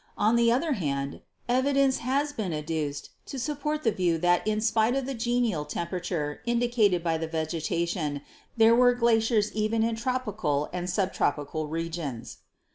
[0.17, 4.95] On the other hand, evidence has been adduced to support the view that in spite
[4.95, 8.23] of the genial temperature indicated by the vegetation
[8.57, 12.37] there were glaciers even in tropical and subtropical regions.